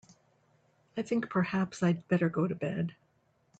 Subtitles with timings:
[0.97, 2.95] I think perhaps I'd better go to bed.